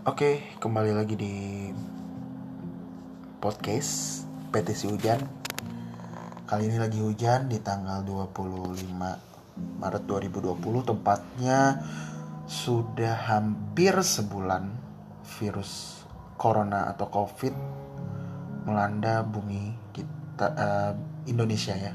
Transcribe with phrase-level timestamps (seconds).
[0.00, 1.68] Oke, kembali lagi di
[3.36, 5.20] podcast PTC Hujan.
[6.48, 8.80] Kali ini lagi hujan di tanggal 25
[9.76, 11.84] Maret 2020 tepatnya
[12.48, 14.72] sudah hampir sebulan
[15.36, 16.00] virus
[16.40, 17.52] corona atau covid
[18.64, 20.92] melanda bumi kita uh,
[21.28, 21.92] Indonesia ya.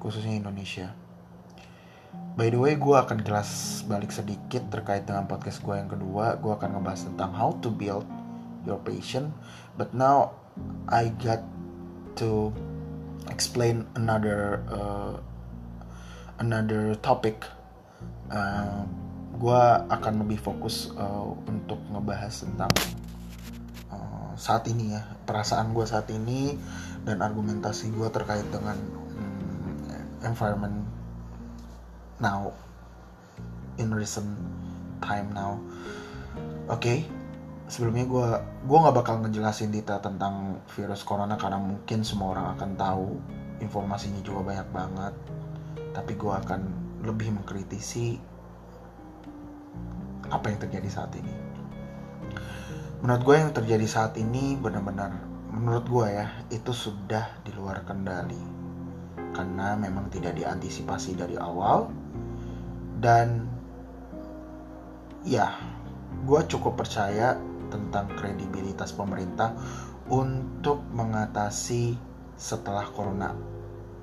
[0.00, 0.96] Khususnya Indonesia
[2.40, 6.40] By the way, gue akan jelas balik sedikit terkait dengan podcast gue yang kedua.
[6.40, 8.08] Gue akan ngebahas tentang how to build
[8.64, 9.36] your passion.
[9.76, 10.40] But now
[10.88, 11.44] I got
[12.16, 12.48] to
[13.28, 15.20] explain another uh,
[16.40, 17.44] another topic.
[18.32, 18.88] Uh,
[19.36, 22.72] gue akan lebih fokus uh, untuk ngebahas tentang
[23.92, 26.56] uh, saat ini ya perasaan gue saat ini
[27.04, 28.80] dan argumentasi gue terkait dengan
[29.20, 29.76] um,
[30.24, 30.99] environment
[32.20, 32.52] now
[33.80, 34.28] in recent
[35.00, 35.56] time now.
[36.68, 36.98] Oke okay.
[37.66, 38.28] sebelumnya gue
[38.68, 43.06] gue nggak bakal ngejelasin detail tentang virus corona karena mungkin semua orang akan tahu
[43.64, 45.14] informasinya juga banyak banget.
[45.96, 46.60] Tapi gue akan
[47.02, 48.20] lebih mengkritisi
[50.30, 51.34] apa yang terjadi saat ini.
[53.00, 55.16] Menurut gue yang terjadi saat ini benar-benar
[55.50, 58.60] menurut gue ya itu sudah di luar kendali.
[59.30, 61.99] Karena memang tidak diantisipasi dari awal
[63.00, 63.48] dan
[65.24, 65.56] ya
[66.28, 67.40] gue cukup percaya
[67.72, 69.56] tentang kredibilitas pemerintah
[70.12, 71.96] untuk mengatasi
[72.36, 73.32] setelah corona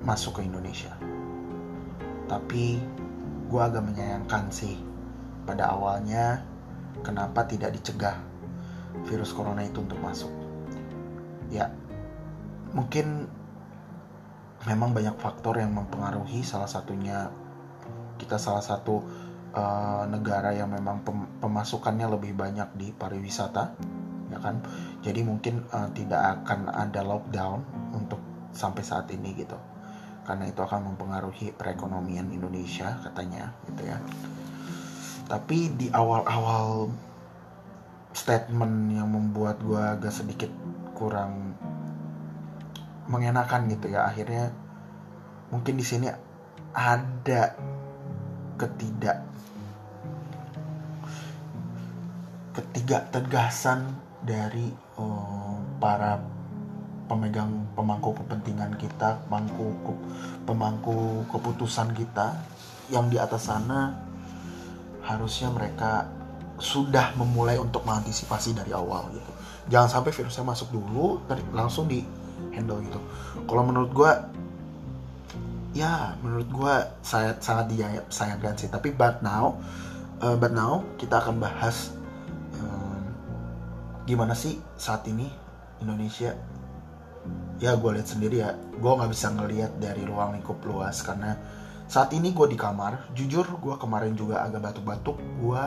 [0.01, 0.93] masuk ke Indonesia.
[2.25, 2.81] Tapi
[3.47, 4.75] gue agak menyayangkan sih
[5.45, 6.41] pada awalnya
[7.05, 8.17] kenapa tidak dicegah
[9.05, 10.31] virus corona itu untuk masuk.
[11.53, 11.71] Ya,
[12.73, 13.29] mungkin
[14.67, 17.31] memang banyak faktor yang mempengaruhi salah satunya
[18.17, 19.01] kita salah satu
[19.53, 23.63] uh, negara yang memang pem pemasukannya lebih banyak di pariwisata
[24.27, 24.59] ya kan?
[25.05, 27.64] Jadi mungkin uh, tidak akan ada lockdown
[27.95, 28.19] untuk
[28.52, 29.55] sampai saat ini gitu.
[30.27, 33.97] Karena itu akan mempengaruhi perekonomian Indonesia katanya gitu ya.
[35.27, 36.92] Tapi di awal-awal
[38.17, 40.49] statement yang membuat gue agak sedikit
[40.97, 41.53] kurang
[43.08, 44.52] mengenakan gitu ya akhirnya
[45.53, 46.11] mungkin di sini
[46.75, 47.55] ada
[48.57, 49.23] ketidak
[52.57, 53.85] ketiga tegasan
[54.25, 56.17] dari uh, para
[57.05, 59.77] pemegang pemangku kepentingan kita, pemangku
[60.43, 62.33] pemangku keputusan kita
[62.89, 63.95] yang di atas sana
[65.05, 66.09] harusnya mereka
[66.57, 69.31] sudah memulai untuk mengantisipasi dari awal gitu.
[69.69, 71.21] Jangan sampai virusnya masuk dulu,
[71.53, 72.01] langsung di
[72.51, 72.99] handle gitu.
[73.45, 74.11] Kalau menurut gue
[75.76, 78.70] ya menurut gue saya sangat disayangkan sih.
[78.72, 79.60] Tapi but now
[80.23, 81.95] uh, but now kita akan bahas
[82.60, 83.04] um,
[84.08, 85.28] gimana sih saat ini
[85.83, 86.36] Indonesia.
[87.58, 88.55] Ya gue lihat sendiri ya.
[88.78, 91.36] Gue nggak bisa ngelihat dari ruang lingkup luas karena
[91.88, 93.11] saat ini gue di kamar.
[93.17, 95.17] Jujur gue kemarin juga agak batuk-batuk.
[95.42, 95.64] Gue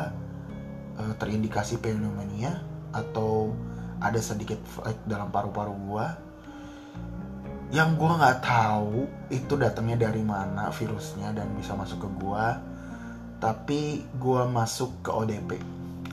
[0.97, 3.55] uh, terindikasi pneumonia atau
[4.00, 4.56] ada sedikit
[5.05, 6.06] dalam paru-paru gue
[7.70, 12.47] yang gue nggak tahu itu datangnya dari mana virusnya dan bisa masuk ke gue
[13.41, 15.50] tapi gue masuk ke ODP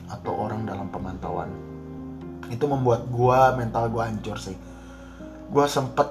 [0.07, 1.51] atau orang dalam pemantauan.
[2.47, 4.55] Itu membuat gue mental gue hancur sih.
[5.51, 6.07] Gue sempet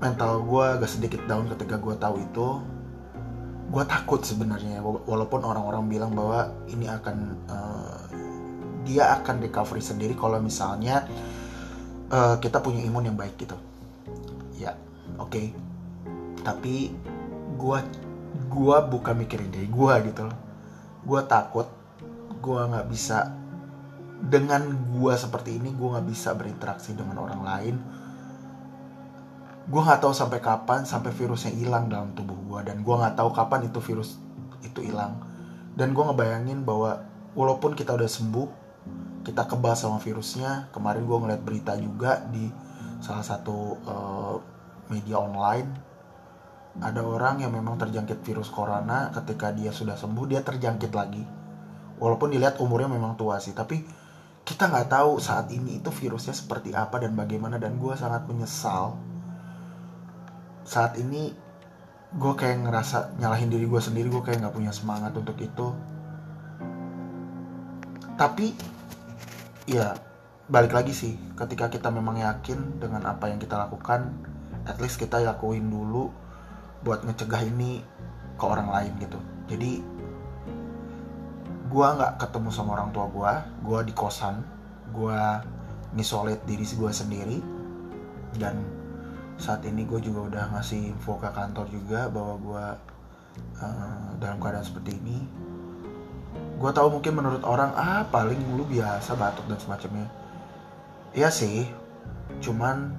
[0.00, 2.48] mental gue agak sedikit down ketika gue tahu itu.
[3.68, 7.16] Gue takut sebenarnya walaupun orang-orang bilang bahwa ini akan
[7.52, 8.00] uh,
[8.88, 11.04] dia akan recovery sendiri kalau misalnya
[12.12, 13.56] uh, kita punya imun yang baik gitu.
[14.56, 14.74] Ya
[15.16, 15.32] oke.
[15.32, 15.46] Okay.
[16.38, 16.94] tapi
[17.58, 17.78] gue
[18.48, 20.38] gua bukan mikirin diri gue gitu loh.
[21.04, 21.68] Gue takut
[22.38, 23.34] gue nggak bisa
[24.18, 24.64] dengan
[24.98, 27.76] gue seperti ini gue nggak bisa berinteraksi dengan orang lain.
[29.68, 33.30] Gue nggak tahu sampai kapan sampai virusnya hilang dalam tubuh gue dan gue nggak tahu
[33.36, 34.16] kapan itu virus
[34.64, 35.20] itu hilang.
[35.76, 37.04] Dan gue ngebayangin bahwa
[37.36, 38.67] walaupun kita udah sembuh
[39.28, 40.72] kita kebal sama virusnya.
[40.72, 42.48] Kemarin gue ngeliat berita juga di
[43.04, 44.36] salah satu uh,
[44.88, 45.68] media online.
[46.78, 51.24] Ada orang yang memang terjangkit virus corona ketika dia sudah sembuh dia terjangkit lagi.
[51.98, 53.82] Walaupun dilihat umurnya memang tua sih tapi
[54.46, 57.60] kita nggak tahu saat ini itu virusnya seperti apa dan bagaimana.
[57.60, 58.96] Dan gue sangat menyesal
[60.68, 61.32] saat ini
[62.08, 65.76] gue kayak ngerasa nyalahin diri gue sendiri gue kayak nggak punya semangat untuk itu.
[68.16, 68.77] Tapi
[69.68, 69.92] ya
[70.48, 71.14] balik lagi sih.
[71.36, 74.16] Ketika kita memang yakin dengan apa yang kita lakukan
[74.64, 76.08] at least kita lakuin dulu
[76.80, 77.84] buat ngecegah ini
[78.40, 79.20] ke orang lain gitu.
[79.52, 79.84] Jadi
[81.68, 83.32] gue nggak ketemu sama orang tua gue
[83.68, 84.40] gue di kosan
[84.96, 85.20] gue
[85.92, 87.38] ngisolate diri gue sendiri
[88.40, 88.64] dan
[89.36, 92.66] saat ini gue juga udah ngasih info ke kantor juga bahwa gue
[93.60, 95.28] uh, dalam keadaan seperti ini
[96.58, 100.10] gue tahu mungkin menurut orang ah paling lu biasa batuk dan semacamnya.
[101.14, 101.70] Iya sih
[102.42, 102.92] cuman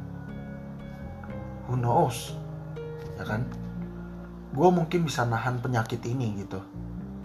[1.67, 2.33] who knows
[3.19, 3.43] ya kan?
[4.55, 6.63] Gue mungkin bisa nahan penyakit ini gitu.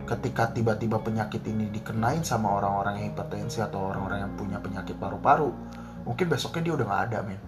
[0.05, 5.49] Ketika tiba-tiba penyakit ini dikenain sama orang-orang yang hipertensi atau orang-orang yang punya penyakit paru-paru
[6.05, 7.41] mungkin besoknya dia udah gak ada men.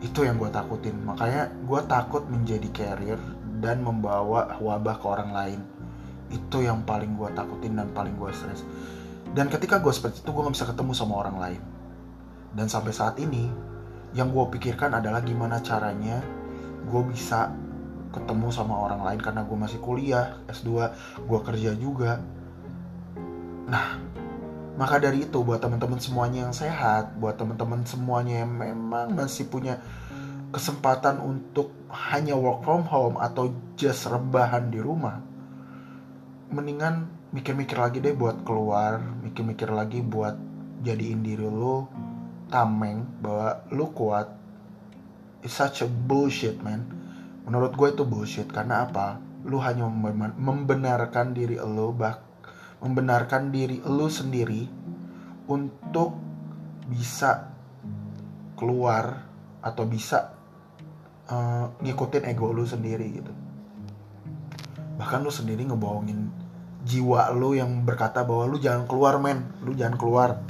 [0.00, 0.96] Itu yang gue takutin.
[1.04, 3.20] Makanya gue takut menjadi carrier
[3.58, 5.60] dan membawa wabah ke orang lain
[6.28, 8.64] itu yang paling gue takutin dan paling gue stres
[9.36, 11.62] dan ketika gue seperti itu gue gak bisa ketemu sama orang lain.
[12.56, 13.50] Dan sampai saat ini
[14.16, 16.24] yang gue pikirkan adalah gimana caranya
[16.88, 17.52] gue bisa
[18.08, 20.68] ketemu sama orang lain karena gue masih kuliah S2
[21.28, 22.24] gue kerja juga.
[23.68, 24.00] Nah
[24.78, 29.82] maka dari itu buat teman-teman semuanya yang sehat buat teman-teman semuanya yang memang masih punya
[30.54, 35.27] kesempatan untuk hanya work from home atau just rebahan di rumah
[36.48, 40.32] mendingan mikir-mikir lagi deh buat keluar mikir-mikir lagi buat
[40.80, 41.88] jadiin diri lo
[42.48, 44.28] tameng bahwa lu kuat.
[45.44, 46.82] It's such a bullshit man.
[47.46, 49.20] Menurut gue itu bullshit karena apa?
[49.46, 49.86] Lu hanya
[50.34, 52.18] membenarkan diri lu bah
[52.78, 54.66] membenarkan diri lu sendiri
[55.50, 56.14] untuk
[56.88, 57.52] bisa
[58.58, 59.28] keluar
[59.62, 60.34] atau bisa
[61.30, 63.32] uh, ngikutin ego lu sendiri gitu.
[64.98, 66.37] Bahkan lu sendiri ngebohongin
[66.88, 69.44] jiwa lu yang berkata bahwa lu jangan keluar men.
[69.60, 70.40] Lu jangan keluar.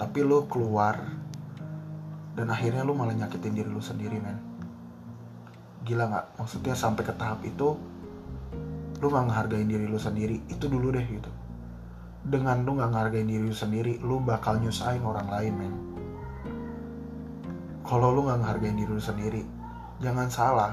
[0.00, 0.96] Tapi lu keluar
[2.36, 4.40] dan akhirnya lu malah nyakitin diri lu sendiri men.
[5.84, 6.26] Gila nggak?
[6.40, 7.76] Maksudnya sampai ke tahap itu
[8.96, 10.40] lu nggak ngehargain diri lu sendiri.
[10.48, 11.28] Itu dulu deh gitu.
[12.24, 15.74] Dengan lu nggak ngehargain diri lu sendiri lu bakal nyusahin orang lain men.
[17.84, 19.42] Kalau lu nggak ngehargain diri lu sendiri
[20.00, 20.72] jangan salah.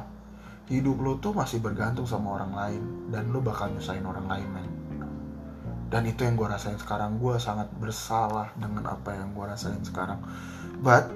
[0.63, 4.82] Hidup lu tuh masih bergantung sama orang lain dan lu bakal nyusahin orang lain men
[5.89, 7.17] dan itu yang gue rasain sekarang.
[7.17, 10.21] Gue sangat bersalah dengan apa yang gue rasain sekarang.
[10.79, 11.11] But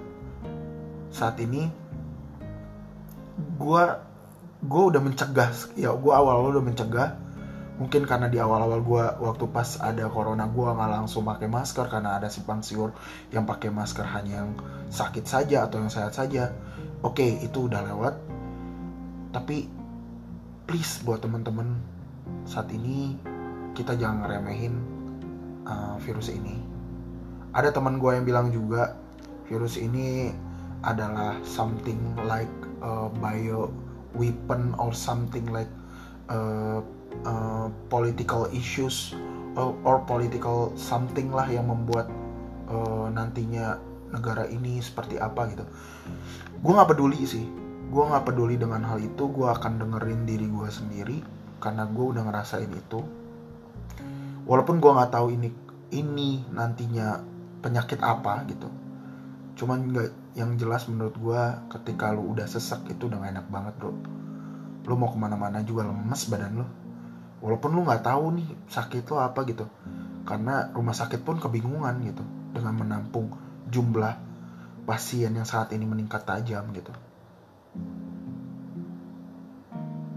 [1.14, 1.70] saat ini
[3.58, 3.84] gue
[4.58, 7.10] gue udah mencegah ya gue awal-awal udah mencegah.
[7.78, 12.18] Mungkin karena di awal-awal gue waktu pas ada corona gue nggak langsung pakai masker karena
[12.18, 12.90] ada simpang siur
[13.30, 14.58] yang pakai masker hanya yang
[14.90, 16.58] sakit saja atau yang sehat saja.
[17.06, 18.18] Oke okay, itu udah lewat.
[19.30, 19.70] Tapi
[20.66, 21.78] please buat temen-temen
[22.50, 23.14] saat ini
[23.78, 24.74] kita jangan ngeremehin
[25.70, 26.58] uh, virus ini.
[27.54, 28.98] Ada teman gue yang bilang juga
[29.46, 30.34] virus ini
[30.82, 32.50] adalah something like
[32.82, 33.70] a bio
[34.18, 35.70] weapon or something like
[36.34, 36.82] uh,
[37.22, 39.14] uh, political issues
[39.54, 42.10] or, or political something lah yang membuat
[42.74, 43.78] uh, nantinya
[44.10, 45.66] negara ini seperti apa gitu.
[46.66, 47.46] Gue nggak peduli sih.
[47.94, 49.30] Gue nggak peduli dengan hal itu.
[49.30, 51.18] Gue akan dengerin diri gue sendiri
[51.62, 53.02] karena gue udah ngerasain itu
[54.48, 55.52] walaupun gue nggak tahu ini
[55.92, 57.20] ini nantinya
[57.60, 58.72] penyakit apa gitu.
[59.60, 61.42] Cuman nggak yang jelas menurut gue
[61.76, 63.92] ketika lu udah sesek itu udah gak enak banget bro.
[64.88, 66.68] Lu mau ke mana-mana juga lemes badan lu.
[67.44, 69.68] Walaupun lu nggak tahu nih sakit lo apa gitu.
[70.24, 72.24] Karena rumah sakit pun kebingungan gitu
[72.56, 73.36] dengan menampung
[73.68, 74.16] jumlah
[74.88, 76.96] pasien yang saat ini meningkat tajam gitu.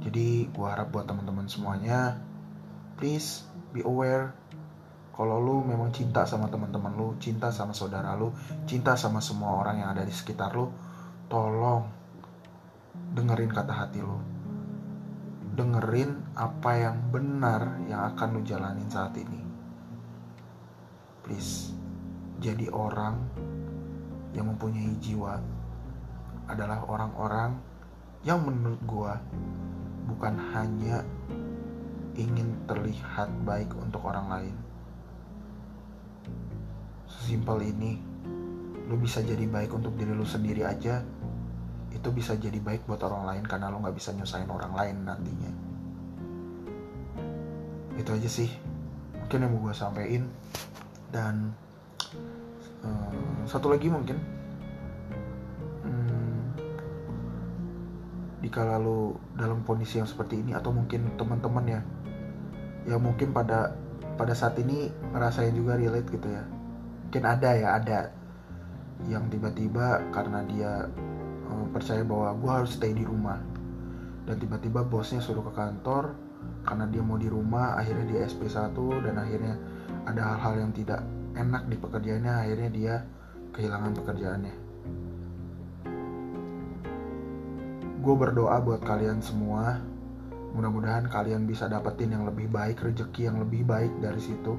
[0.00, 2.19] Jadi gue harap buat teman-teman semuanya
[3.00, 4.35] please be aware
[5.15, 8.33] kalau lu memang cinta sama teman-teman lu cinta sama saudara lu
[8.65, 10.71] cinta sama semua orang yang ada di sekitar lu
[11.31, 12.00] tolong
[13.11, 14.19] dengerin kata hati lu.
[15.50, 19.43] Dengerin apa yang benar yang akan lu jalanin saat ini.
[21.27, 21.75] Please
[22.41, 23.19] jadi orang
[24.33, 25.37] yang mempunyai jiwa
[26.49, 27.59] adalah orang-orang
[28.23, 29.19] yang menurut gua
[30.07, 31.03] bukan hanya
[32.19, 34.57] ingin terlihat baik untuk orang lain.
[37.07, 38.00] Sesimpel ini
[38.90, 41.02] lu bisa jadi baik untuk diri lu sendiri aja.
[41.90, 45.52] Itu bisa jadi baik buat orang lain karena lu nggak bisa nyusahin orang lain nantinya.
[47.95, 48.50] Itu aja sih
[49.14, 50.26] mungkin yang mau gue sampein
[51.14, 51.55] dan
[52.83, 54.19] um, satu lagi mungkin.
[55.87, 56.50] Um,
[58.43, 61.81] jika lalu dalam kondisi yang seperti ini atau mungkin teman-teman ya
[62.89, 63.75] ya mungkin pada
[64.21, 66.45] pada saat ini ngerasain juga relate gitu ya.
[67.09, 68.01] Mungkin ada ya ada
[69.09, 70.73] yang tiba-tiba karena dia
[71.49, 73.41] uh, percaya bahwa gue harus stay di rumah.
[74.29, 76.13] Dan tiba-tiba bosnya suruh ke kantor
[76.65, 79.57] karena dia mau di rumah akhirnya dia SP1 dan akhirnya
[80.05, 81.01] ada hal-hal yang tidak
[81.33, 82.95] enak di pekerjaannya akhirnya dia
[83.57, 84.55] kehilangan pekerjaannya.
[88.01, 89.81] Gue berdoa buat kalian semua
[90.50, 94.59] mudah-mudahan kalian bisa dapetin yang lebih baik rezeki yang lebih baik dari situ.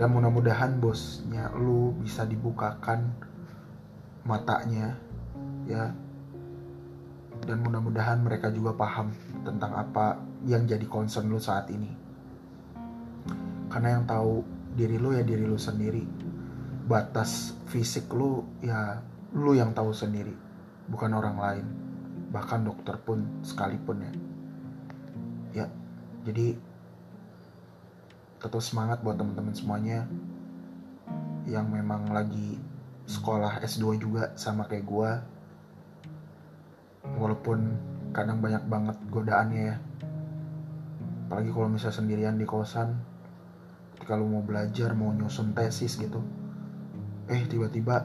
[0.00, 3.12] Dan mudah-mudahan bosnya lu bisa dibukakan
[4.24, 4.96] matanya
[5.68, 5.92] ya.
[7.42, 9.12] Dan mudah-mudahan mereka juga paham
[9.44, 10.16] tentang apa
[10.48, 11.90] yang jadi concern lu saat ini.
[13.68, 14.40] Karena yang tahu
[14.72, 16.04] diri lu ya diri lu sendiri.
[16.88, 19.00] Batas fisik lu ya
[19.36, 20.32] lu yang tahu sendiri
[20.88, 21.66] bukan orang lain.
[22.32, 24.12] Bahkan dokter pun sekalipun ya
[26.22, 26.54] jadi
[28.42, 30.06] tetap semangat buat teman-teman semuanya
[31.46, 32.58] yang memang lagi
[33.06, 35.10] sekolah S2 juga sama kayak gue
[37.18, 37.58] walaupun
[38.14, 39.76] kadang banyak banget godaannya ya.
[41.26, 43.12] Apalagi kalau misalnya sendirian di kosan
[44.12, 46.20] lu mau belajar mau nyusun tesis gitu
[47.32, 48.04] eh tiba-tiba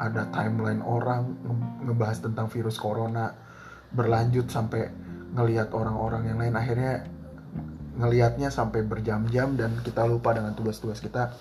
[0.00, 1.38] ada timeline orang
[1.86, 3.30] ngebahas tentang virus corona
[3.94, 4.88] berlanjut sampai
[5.36, 6.56] ngelihat orang-orang yang lain.
[6.56, 7.04] Akhirnya
[7.98, 11.34] ngelihatnya sampai berjam-jam dan kita lupa dengan tugas-tugas kita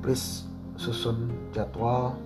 [0.00, 0.46] please
[0.78, 2.16] susun jadwal.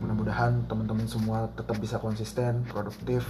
[0.00, 3.24] Mudah-mudahan teman-teman semua tetap bisa konsisten produktif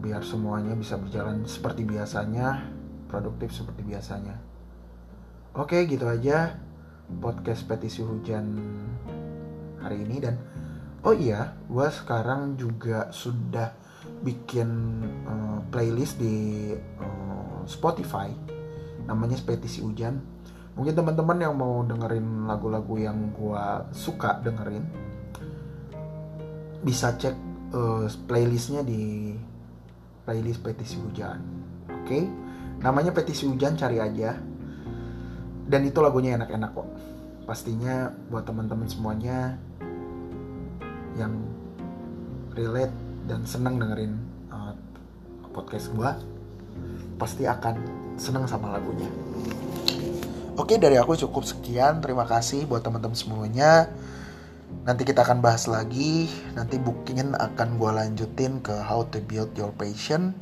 [0.00, 2.64] biar semuanya bisa berjalan seperti biasanya
[3.10, 4.36] produktif seperti biasanya.
[5.58, 6.56] Oke gitu aja
[7.20, 8.54] podcast petisi hujan
[9.82, 10.16] hari ini.
[10.22, 10.38] Dan
[11.04, 13.79] oh iya gue sekarang juga sudah
[14.20, 14.68] bikin
[15.24, 18.28] uh, playlist di uh, Spotify.
[19.08, 20.20] Namanya petisi hujan.
[20.76, 24.84] Mungkin teman-teman yang mau dengerin lagu-lagu yang gue suka dengerin
[26.80, 27.36] bisa cek
[27.76, 29.34] uh, playlistnya di
[30.24, 31.40] playlist petisi hujan.
[31.90, 32.04] Oke?
[32.06, 32.24] Okay?
[32.80, 34.36] namanya petisi hujan cari aja.
[35.70, 36.88] Dan itu lagunya enak-enak kok.
[37.46, 39.54] Pastinya buat teman-teman semuanya
[41.14, 41.46] yang
[42.56, 44.14] relate dan senang dengerin
[44.52, 44.72] uh,
[45.50, 46.10] podcast gue
[47.20, 47.74] pasti akan
[48.16, 49.08] senang sama lagunya.
[50.56, 52.04] Oke dari aku cukup sekian.
[52.04, 53.88] Terima kasih buat teman-teman semuanya.
[54.84, 56.28] Nanti kita akan bahas lagi.
[56.52, 60.36] Nanti bookingin akan gue lanjutin ke how to build your passion.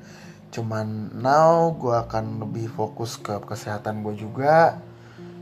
[0.51, 4.83] Cuman now gue akan lebih fokus ke kesehatan gue juga.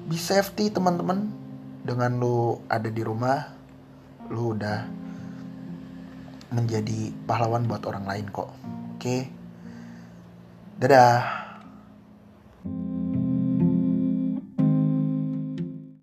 [0.09, 1.33] Be safety teman-teman.
[1.87, 3.47] Dengan lu ada di rumah,
[4.27, 5.06] lu udah
[6.51, 8.51] menjadi pahlawan buat orang lain kok.
[8.99, 9.31] Oke.
[10.77, 11.46] Dadah.